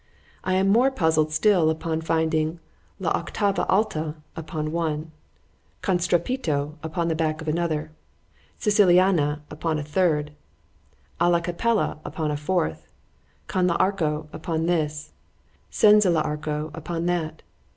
[0.43, 2.59] ——I am more puzzled still upon finding
[2.99, 4.15] a l'octava alta!
[4.35, 13.67] upon one;——Con strepito upon the back of another;——Scicilliana upon a third;——Alla capella upon a fourth;——Con
[13.67, 17.43] l'arco upon this;——Senza l'arco upon that.